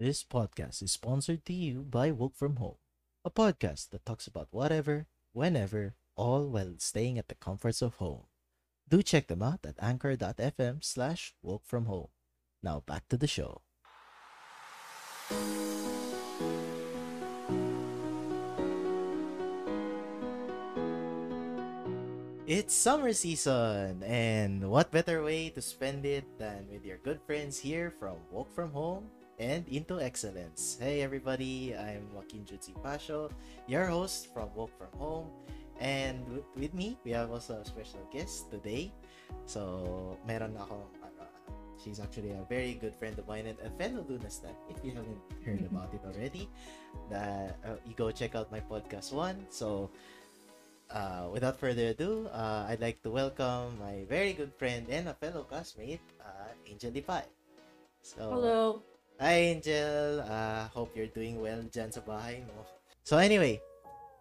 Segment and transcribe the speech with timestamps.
[0.00, 2.80] This podcast is sponsored to you by Work From Home,
[3.22, 8.24] a podcast that talks about whatever, whenever, all while staying at the comforts of home.
[8.88, 12.08] Do check them out at anchor.fm slash woke from home.
[12.62, 13.60] Now back to the show.
[22.48, 27.58] It's summer season, and what better way to spend it than with your good friends
[27.58, 29.04] here from Woke From Home
[29.40, 30.76] and Into Excellence.
[30.76, 33.32] Hey everybody, I'm Joaquin Jutsi Pasho,
[33.64, 35.32] your host from Work From Home,
[35.80, 38.92] and with, with me, we have also a special guest today.
[39.48, 41.24] So, meron ako, ano,
[41.80, 44.52] she's actually a very good friend of mine and a fellow Lunastan.
[44.68, 46.44] If you haven't heard about it already,
[47.08, 49.48] that uh, you go check out my podcast one.
[49.48, 49.88] So,
[50.92, 55.16] uh, without further ado, uh, I'd like to welcome my very good friend and a
[55.16, 57.24] fellow classmate, uh, Angel Lipay.
[58.04, 58.84] So, Hello.
[59.20, 60.24] Hi, Angel.
[60.24, 62.64] Uh, hope you're doing well dyan sa bahay mo.
[63.04, 63.60] So anyway,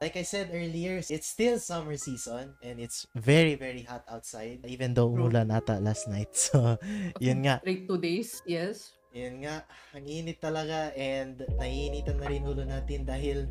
[0.04, 4.60] like I said earlier, it's still summer season and it's very, very hot outside.
[4.68, 6.36] Even though umulan ata last night.
[6.52, 6.76] So,
[7.24, 7.64] yun nga.
[7.64, 8.92] Like two days, yes.
[9.16, 9.64] Yun nga.
[9.96, 13.48] Ang init talaga and naiinitan na rin ulo natin dahil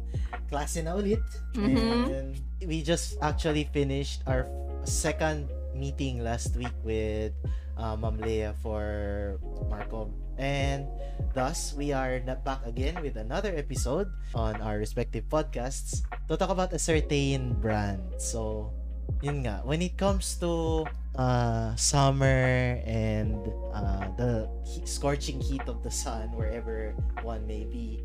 [0.52, 1.24] klase na ulit.
[1.56, 2.12] Mhm.
[2.12, 2.30] And
[2.68, 4.44] we just actually finished our
[4.84, 7.32] second meeting last week with
[7.78, 9.38] uh, Ma'am Leah for
[9.70, 10.12] Marcom.
[10.38, 10.86] And
[11.34, 16.74] thus, we are back again with another episode on our respective podcasts to talk about
[16.74, 18.02] a certain brand.
[18.18, 18.74] So,
[19.22, 20.86] yun nga, when it comes to
[21.18, 23.34] uh, summer and
[23.74, 28.02] uh, the he- scorching heat of the sun, wherever one may be,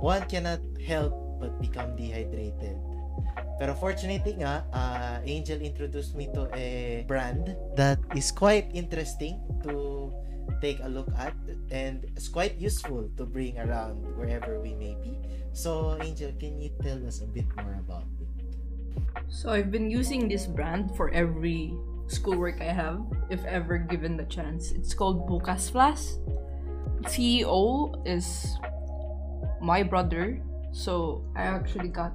[0.00, 2.80] one cannot help but become dehydrated.
[3.58, 10.10] Pero fortunately nga, uh, Angel introduced me to a brand that is quite interesting to
[10.60, 11.34] take a look at
[11.70, 15.16] and it's quite useful to bring around wherever we may be.
[15.54, 18.34] So, Angel, can you tell us a bit more about it?
[19.28, 21.74] So I've been using this brand for every
[22.08, 24.72] schoolwork I have, if ever given the chance.
[24.72, 26.18] It's called Bukas Flask.
[27.04, 28.56] CEO is
[29.60, 30.40] my brother,
[30.72, 32.12] so I actually got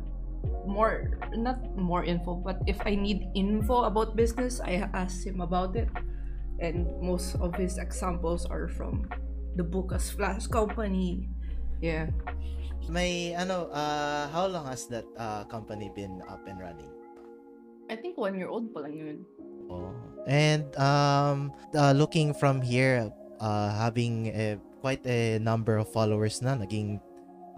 [0.66, 5.76] more not more info, but if I need info about business, I ask him about
[5.76, 5.90] it.
[6.60, 9.08] And most of his examples are from
[9.56, 11.32] the Bukas Flask company.
[11.82, 12.12] Yeah.
[12.90, 16.92] May ano, uh, how long has that uh, company been up and running?
[17.90, 19.20] I think one year old pa lang yun.
[19.70, 19.90] Oh.
[20.30, 23.10] And um uh, looking from here
[23.42, 27.02] uh having a, quite a number of followers na naging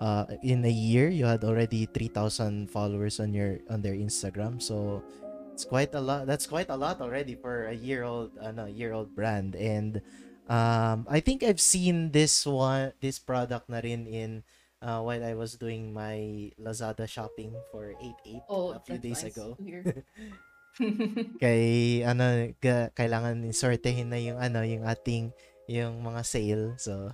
[0.01, 4.57] uh in a year you had already 3000 followers on your on their Instagram.
[4.57, 5.05] So
[5.53, 8.91] it's quite a lot that's quite a lot already for a year old ano year
[8.97, 9.53] old brand.
[9.53, 10.01] And
[10.49, 14.41] um I think I've seen this one this product na rin in
[14.81, 17.93] uh, while I was doing my Lazada shopping for
[18.25, 19.53] 88 Oh, a few days ago.
[21.43, 25.29] kay ano ga, kailangan sortehin na yung ano yung ating
[25.69, 26.73] yung mga sale.
[26.81, 27.13] So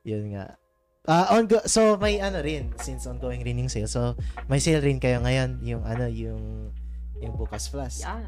[0.00, 0.56] yun nga
[1.04, 4.16] Ah, on so may ano rin since ongoing rin yung sale so
[4.48, 6.72] may sale rin kayo ngayon yung ano yung
[7.20, 8.24] yung bukas plus yeah.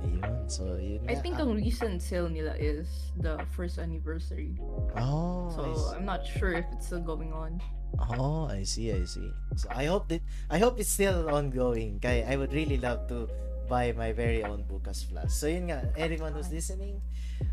[0.00, 1.20] ayun so yun I nga.
[1.20, 2.88] think ang recent sale nila is
[3.20, 4.56] the first anniversary.
[4.96, 5.92] oh So.
[5.92, 7.60] I'm not sure if it's still going on.
[7.96, 9.30] Oh, I see, I see.
[9.56, 10.20] So I hope that
[10.52, 12.00] I hope it's still ongoing.
[12.00, 13.28] Kaya I would really love to
[13.68, 15.32] buy my very own Bukas Plus.
[15.32, 17.00] So yun nga, everyone who's listening,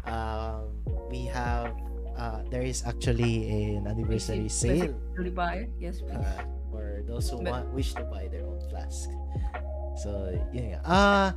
[0.04, 1.72] um, we have
[2.18, 4.94] uh, there is actually an anniversary sale
[5.34, 5.68] buy?
[5.80, 6.18] Yes, please.
[6.18, 9.10] uh, for those who want, wish to buy their own flask.
[9.98, 10.82] So yun nga.
[10.86, 11.28] Ah,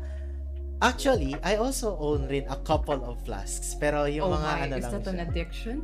[0.80, 3.76] actually, I also own rin a couple of flasks.
[3.76, 5.76] Pero yung oh mga my, ano is lang that an addiction?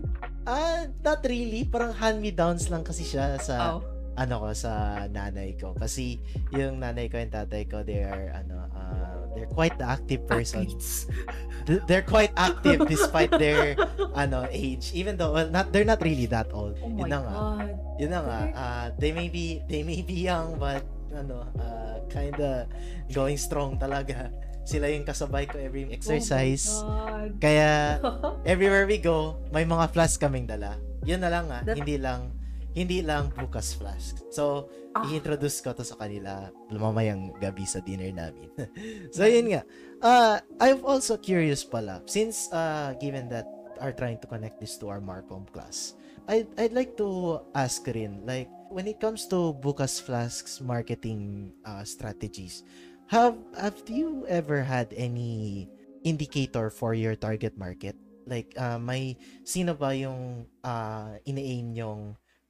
[0.49, 1.69] Ah, not really.
[1.69, 3.85] Parang hand-me-downs lang kasi siya sa oh.
[4.17, 6.21] ano ko sa nanay ko kasi
[6.53, 10.65] yung nanay ko and tatay ko they are ano uh, they're quite the active person.
[10.67, 11.07] Athletes.
[11.67, 13.79] Th- they're quite active despite their
[14.19, 14.91] ano age.
[14.93, 16.75] Even though well, not they're not really that old.
[16.83, 17.23] Oh yun my nga.
[17.23, 17.71] God.
[18.03, 18.41] yun na nga.
[18.51, 20.83] Uh, they may be they may be young but
[21.15, 22.67] ano uh, kinda
[23.15, 24.35] going strong talaga.
[24.67, 26.67] Sila yung kasabay ko every exercise.
[26.83, 28.03] Oh kaya
[28.53, 30.79] everywhere we go may mga flask kaming dala.
[31.07, 32.35] Yun na lang nga That- hindi lang
[32.73, 35.09] hindi lang bukas flask so Ah.
[35.09, 38.53] i-introduce ko to sa kanila mamayang gabi sa dinner namin.
[39.17, 39.63] so, yun nga.
[40.05, 43.49] Uh, I'm also curious pala, since uh, given that
[43.81, 45.97] are trying to connect this to our Marcom class,
[46.29, 51.85] I'd, I'd like to ask rin, like, when it comes to Bukas Flask's marketing uh,
[51.89, 52.63] strategies,
[53.09, 55.69] have have you ever had any
[56.05, 57.97] indicator for your target market?
[58.29, 62.01] Like, uh, may sino ba yung uh, ina-aim yung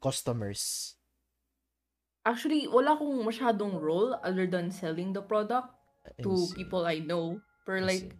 [0.02, 0.94] customers?
[2.26, 5.70] Actually, wala akong masyadong role other than selling the product
[6.06, 6.62] I to see.
[6.62, 7.38] people I know.
[7.66, 8.14] But I like,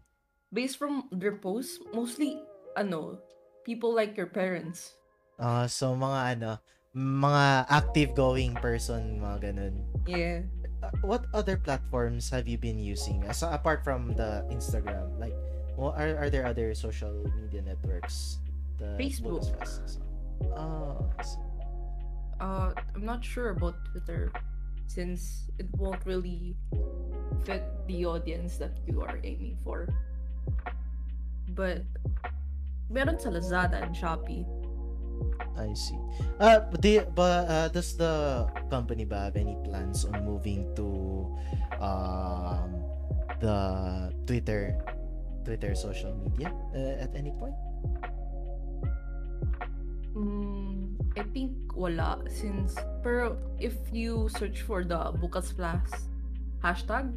[0.55, 2.38] based from their posts, mostly,
[2.75, 3.19] ano,
[3.67, 4.94] people like your parents.
[5.38, 6.50] Ah, so mga ano,
[6.94, 9.75] mga active going person, mga ganun.
[10.06, 10.46] Yeah.
[10.82, 13.23] Uh, what other platforms have you been using?
[13.32, 15.34] So apart from the Instagram, like
[15.79, 18.43] what are are there other social media networks?
[18.79, 19.46] The Facebook.
[20.58, 21.25] Oh, I.
[22.43, 24.35] Uh, I'm not sure about Twitter
[24.91, 26.59] since it won't really
[27.47, 29.87] fit the audience that you are aiming for.
[31.55, 31.87] But
[32.91, 34.43] meron sa Lazada and Shopee.
[35.55, 35.94] I see.
[36.43, 41.31] Uh, but the, but uh, does the company have any plans on moving to
[41.79, 42.83] um
[43.39, 44.75] the Twitter
[45.47, 47.55] Twitter social media uh, at any point?
[51.72, 55.88] Wala since pero if you search for the Bukas Flash
[56.62, 57.10] hashtag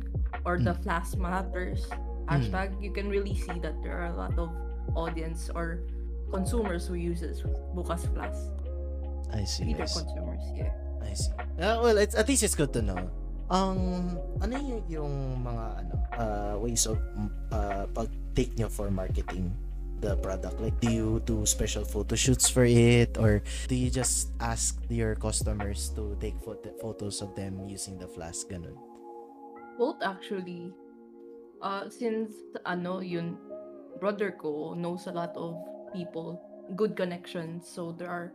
[0.47, 0.81] or the Mm.
[0.83, 1.85] Flash Matters
[2.25, 4.49] hashtag, you can really see that there are a lot of
[4.97, 5.85] audience or
[6.33, 7.45] consumers who uses
[7.77, 8.33] Bukas Flash.
[9.29, 9.69] I see.
[9.69, 10.01] I Either see.
[10.01, 10.73] consumers, yeah.
[11.03, 11.29] I see.
[11.61, 12.97] Uh, well, it's at least it's good to know.
[13.53, 13.77] Ang
[14.41, 15.13] ano yung, yung
[15.45, 19.53] mga ano uh, ways of mm, uh, pag take nyo for marketing
[20.01, 20.59] the product?
[20.59, 25.15] Like do you do special photo shoots for it or do you just ask your
[25.15, 28.75] customers to take photo- photos of them using the flask ganun?
[29.77, 30.71] Both actually.
[31.62, 32.36] Uh, since
[32.68, 33.39] ano yun,
[34.00, 35.57] brother ko knows a lot of
[35.95, 36.38] people,
[36.75, 37.65] good connections.
[37.65, 38.31] So there are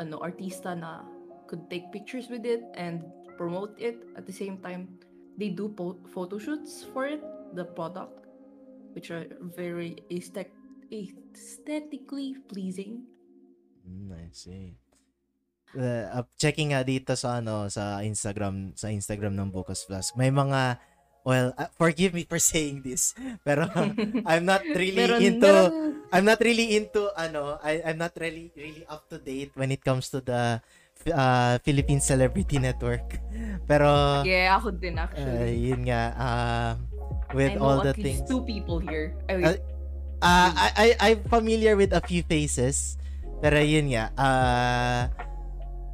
[0.00, 1.06] ano artista na
[1.46, 3.04] could take pictures with it and
[3.36, 4.88] promote it at the same time.
[5.38, 7.22] They do po- photo shoots for it,
[7.54, 8.26] the product,
[8.94, 10.54] which are very aesthetic
[10.92, 13.04] aesthetically pleasing.
[13.84, 14.76] Mm, I see.
[15.74, 20.14] Uh, checking nga dito sa ano sa Instagram sa Instagram ng Bukas Flask.
[20.14, 20.78] May mga
[21.26, 23.66] well, uh, forgive me for saying this, pero
[24.30, 28.54] I'm not really Meron- into meron- I'm not really into ano, I I'm not really
[28.54, 30.62] really up to date when it comes to the
[31.10, 33.18] uh, Philippine Celebrity Network.
[33.70, 35.58] Pero yeah, ako din uh, actually.
[35.58, 36.70] yun nga uh,
[37.34, 39.18] with I know all the things two people here.
[39.26, 39.58] I Uh,
[40.22, 42.98] Uh, I, I, I'm familiar with a few faces.
[43.44, 45.02] Pero yun nga, uh,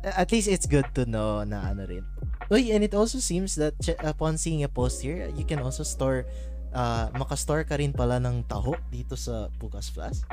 [0.06, 2.06] at least it's good to know na ano rin.
[2.46, 3.74] Uy, and it also seems that
[4.06, 6.26] upon seeing a post here, you can also store,
[6.74, 10.26] uh, makastore ka rin pala ng taho dito sa Bukas Flask.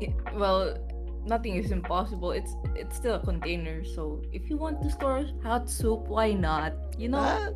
[0.00, 0.76] Yeah, well,
[1.24, 2.32] nothing is impossible.
[2.32, 6.76] It's it's still a container, so if you want to store hot soup, why not?
[6.96, 7.48] You know, Ah,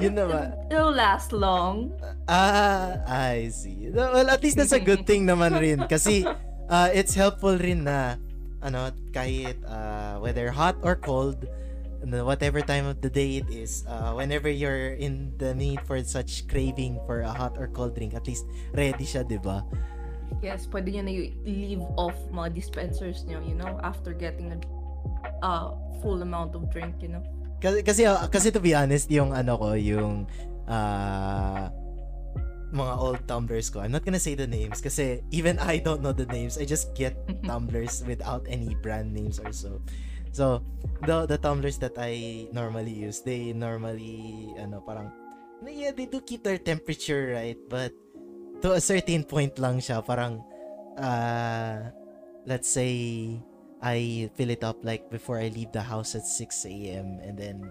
[0.00, 0.54] yun naman.
[0.70, 1.92] it'll last long.
[2.28, 3.90] Ah, I see.
[3.90, 5.84] Well, at least that's a good thing naman rin.
[5.88, 6.24] Kasi,
[6.68, 8.16] uh, it's helpful rin na,
[8.62, 11.48] ano, kahit uh, whether hot or cold,
[12.04, 16.48] whatever time of the day it is, uh, whenever you're in the need for such
[16.48, 19.64] craving for a hot or cold drink, at least ready siya, di ba?
[20.40, 21.12] Yes, pwede nyo na
[21.44, 24.58] leave off mga dispensers nyo, you know, after getting a
[25.42, 27.24] uh, full amount of drink, you know.
[27.60, 30.24] Kasi, kasi, uh, kasi to be honest, yung ano ko, yung
[30.64, 31.68] uh,
[32.72, 36.14] mga old tumblers ko, I'm not gonna say the names kasi even I don't know
[36.14, 36.56] the names.
[36.56, 37.18] I just get
[37.48, 39.82] tumblers without any brand names or so.
[40.30, 40.62] So,
[41.02, 45.10] the the tumblers that I normally use, they normally ano parang
[45.66, 47.92] yeah, they do keep their temperature right, but
[48.62, 50.40] to a certain point lang siya, parang
[50.94, 51.90] uh
[52.46, 53.36] let's say
[53.80, 57.20] I fill it up like before I leave the house at 6 a.m.
[57.24, 57.64] and then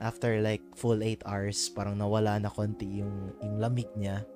[0.00, 4.28] after like full 8 hours, parang nawala na konti yung yung lamig niya.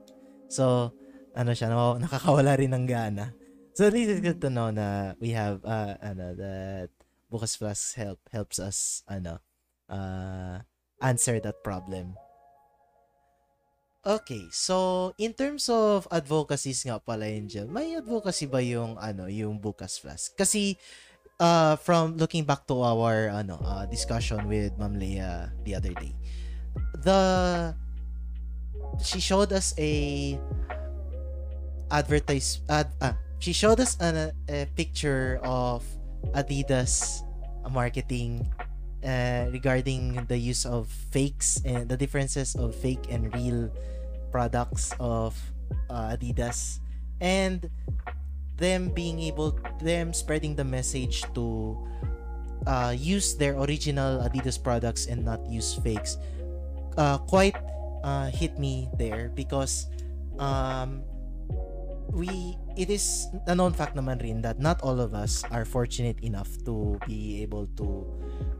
[0.48, 0.96] So,
[1.36, 1.68] ano siya,
[2.00, 3.36] nakakawala rin ng gana.
[3.76, 6.90] So, this is good to know na we have, uh, ano, that
[7.30, 9.38] Bukas Plus help, helps us, ano,
[9.86, 10.64] uh,
[10.98, 12.16] answer that problem.
[14.08, 19.60] Okay, so in terms of advocacies nga pala, Angel, may advocacy ba yung ano, yung
[19.60, 20.32] Bukas Flask?
[20.32, 20.78] Kasi
[21.40, 26.14] uh from looking back to our ano, uh, discussion with Ma'am Leah the other day,
[27.02, 27.74] the
[29.02, 30.38] she showed us a
[31.90, 35.84] advertise ad, ah, she showed us an, a picture of
[36.34, 37.22] Adidas
[37.70, 38.46] marketing
[39.04, 43.70] uh, regarding the use of fakes and the differences of fake and real
[44.30, 45.36] products of
[45.90, 46.80] uh, Adidas.
[47.20, 47.70] And
[48.58, 51.78] them being able them spreading the message to
[52.66, 56.18] uh, use their original Adidas products and not use fakes
[56.98, 57.56] uh, quite
[58.02, 59.86] uh, hit me there because
[60.38, 61.02] um,
[62.12, 66.18] we it is a known fact naman rin that not all of us are fortunate
[66.22, 68.06] enough to be able to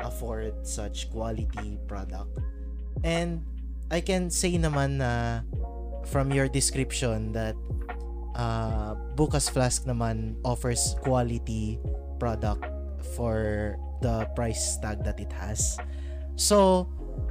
[0.00, 2.38] afford such quality product.
[3.02, 3.43] And
[3.90, 5.43] I can say naman na
[6.07, 7.55] from your description that
[8.35, 11.78] uh, Bukas Flask naman offers quality
[12.18, 12.64] product
[13.14, 15.78] for the price tag that it has.
[16.37, 16.87] So,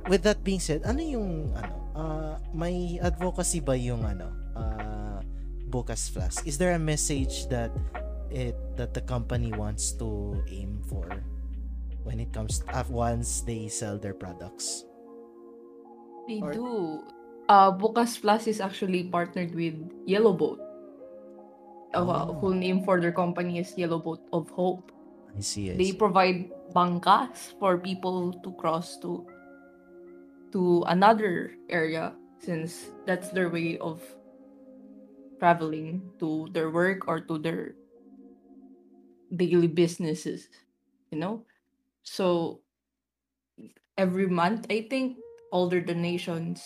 [0.08, 5.20] with that being said, ano yung ano, uh, may advocacy ba yung ano, uh,
[5.70, 6.44] Bukas Flask?
[6.48, 7.72] Is there a message that
[8.28, 11.08] it that the company wants to aim for
[12.04, 14.84] when it comes uh, once they sell their products?
[16.28, 16.68] They Or- do.
[17.48, 20.60] Uh, Bukas Plus is actually partnered with Yellow Boat.
[21.98, 22.38] Uh, Oh.
[22.40, 24.92] Full name for their company is Yellow Boat of Hope.
[25.36, 25.72] I see.
[25.72, 25.98] I They see.
[25.98, 26.40] provide
[26.78, 29.26] bangkas for people to cross to
[30.54, 34.00] to another area since that's their way of
[35.42, 37.74] traveling to their work or to their
[39.34, 40.48] daily businesses
[41.12, 41.44] you know
[42.02, 42.62] so
[44.00, 45.20] every month i think
[45.52, 46.64] all their donations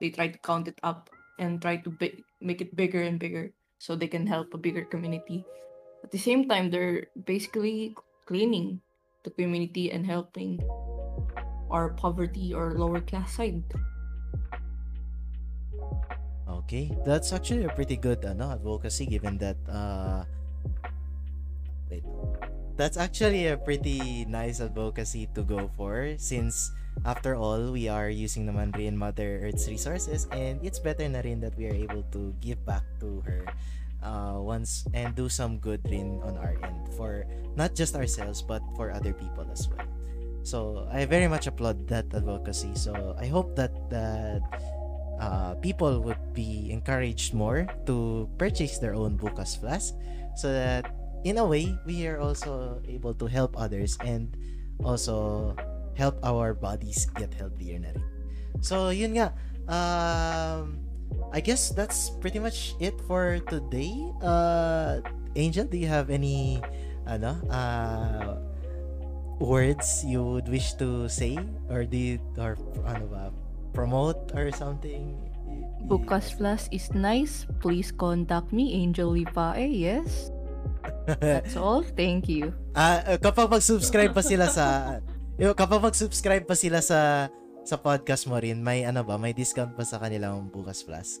[0.00, 3.52] they try to count it up and try to bi- make it bigger and bigger
[3.78, 5.44] so they can help a bigger community
[6.04, 7.94] at the same time they're basically
[8.26, 8.80] cleaning
[9.24, 10.60] the community and helping
[11.70, 13.62] our poverty or lower class side
[16.68, 20.20] Okay, that's actually a pretty good ano, advocacy given that uh
[21.88, 22.04] wait.
[22.76, 26.68] That's actually a pretty nice advocacy to go for since
[27.04, 31.40] after all we are using naman rin Mother Earth's resources and it's better na rin
[31.40, 33.46] that we are able to give back to her
[33.98, 37.26] uh once and do some good rin on our end for
[37.58, 39.86] not just ourselves but for other people as well.
[40.48, 42.72] So I very much applaud that advocacy.
[42.72, 44.40] So I hope that that
[45.20, 49.92] uh, people would be encouraged more to purchase their own Bukas flask
[50.38, 50.88] so that
[51.24, 54.32] in a way we are also able to help others and
[54.84, 55.52] also
[55.98, 58.06] help our bodies get healthier na rin.
[58.62, 59.34] So yun nga
[59.66, 60.78] um
[61.34, 63.92] I guess that's pretty much it for today.
[64.22, 65.02] Uh
[65.34, 66.62] Angel, do you have any
[67.10, 68.38] ano uh
[69.42, 71.34] words you would wish to say
[71.66, 72.54] or do you or
[72.86, 73.22] ano ba
[73.74, 75.18] promote or something?
[75.88, 77.46] Bukas Plus is nice.
[77.62, 79.70] Please contact me, Angel Lipae.
[79.72, 80.28] Yes,
[81.22, 81.80] that's all.
[81.80, 82.52] Thank you.
[82.76, 84.98] Ah, uh, kapag mag-subscribe pa sila sa
[85.38, 87.30] yung kapag mag-subscribe pa sila sa
[87.62, 91.20] sa podcast mo rin, may ano ba, may discount ba sa kanilang Bukas Flask?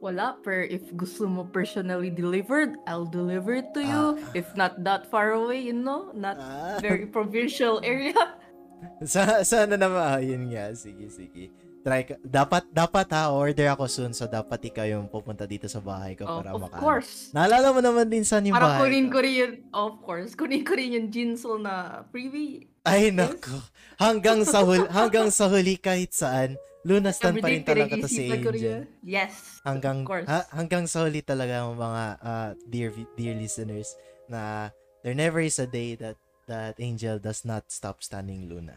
[0.00, 4.04] Wala, per if gusto mo personally delivered, I'll deliver it to you.
[4.16, 4.32] Ah.
[4.32, 8.16] If not that far away, you know, not Ah, very provincial area.
[9.04, 11.52] sa sana naman, ah, yun nga, sige, sige.
[11.80, 15.80] Try ka, dapat, dapat ha, order ako soon, so dapat ikaw yung pupunta dito sa
[15.80, 17.32] bahay ko Oh, para of maka- course.
[17.32, 19.16] Naalala mo naman din saan yung Para bahay kunin ko.
[19.16, 22.68] ko rin yun, of course, kunin ko rin yung Jinsol na freebie.
[22.84, 23.64] Ay, nako.
[23.96, 28.88] Hanggang sa huli, hanggang sa huli kahit saan, lunastan pa rin talaga to si Angel.
[29.00, 33.92] Yes, hanggang ha- hanggang sa huli talaga mga uh, dear dear listeners
[34.28, 36.16] na there never is a day that
[36.48, 38.76] that Angel does not stop stunning Luna.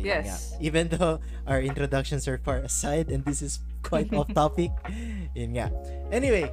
[0.00, 0.24] So Yes.
[0.26, 0.36] nga.
[0.64, 4.70] Even though our introductions are far aside and this is quite off topic,
[5.34, 5.70] yun nga.
[6.10, 6.50] Anyway,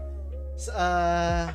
[0.57, 1.53] so, uh,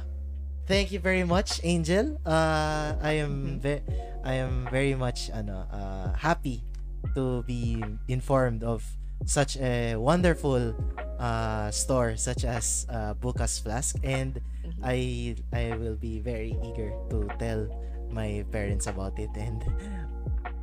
[0.66, 2.18] thank you very much, Angel.
[2.26, 3.84] Uh, I am ve-
[4.26, 6.66] I am very much ano uh, happy
[7.14, 7.78] to be
[8.10, 8.82] informed of
[9.24, 10.74] such a wonderful
[11.22, 14.42] uh, store such as uh, Bukas Flask and
[14.82, 17.64] I I will be very eager to tell
[18.10, 19.62] my parents about it and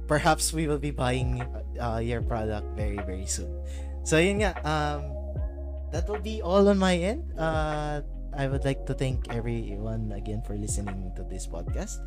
[0.07, 1.41] perhaps we will be buying
[1.79, 3.51] uh, your product very very soon.
[4.03, 5.01] So yun nga um
[5.91, 7.23] that will be all on my end.
[7.39, 8.01] Uh
[8.33, 12.01] I would like to thank everyone again for listening to this podcast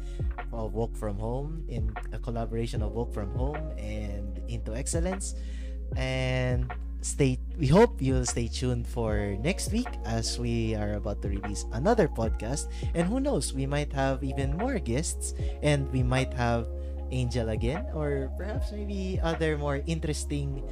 [0.52, 5.38] of Walk From Home in a collaboration of Walk From Home and Into Excellence.
[5.94, 6.66] And
[7.06, 11.64] stay we hope you'll stay tuned for next week as we are about to release
[11.72, 12.66] another podcast.
[12.98, 16.66] And who knows, we might have even more guests and we might have
[17.10, 20.62] Angel again or perhaps maybe other more interesting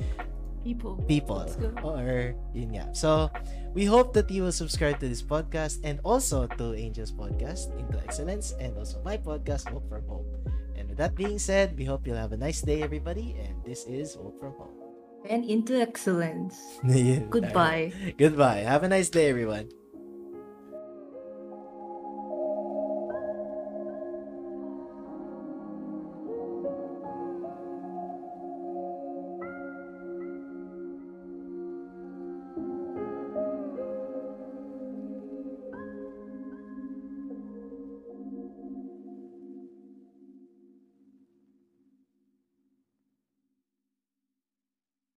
[0.64, 0.96] People.
[1.04, 1.44] people
[1.84, 2.88] or yun nga.
[2.96, 3.28] So,
[3.76, 8.00] we hope that you will subscribe to this podcast and also to Angel's podcast, Into
[8.00, 10.24] Excellence, and also my podcast, hope From Home.
[10.72, 13.36] And with that being said, we hope you'll have a nice day, everybody.
[13.36, 14.72] And this is hope From Home.
[15.28, 16.56] And into excellence.
[16.84, 17.28] Yun.
[17.28, 17.92] Goodbye.
[18.16, 18.64] Goodbye.
[18.64, 19.68] Have a nice day, everyone.